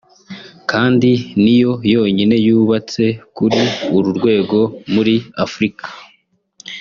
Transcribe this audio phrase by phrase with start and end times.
[0.71, 1.09] kandi
[1.43, 3.03] ni yo yonyine yubatse
[3.35, 3.61] kuri
[3.95, 4.59] uru rwego
[4.93, 5.85] muri Afurika